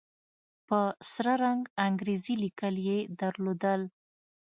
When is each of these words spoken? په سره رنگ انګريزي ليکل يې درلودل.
په 0.67 0.79
سره 1.13 1.33
رنگ 1.43 1.61
انګريزي 1.87 2.35
ليکل 2.43 2.75
يې 2.87 2.97
درلودل. 3.19 3.81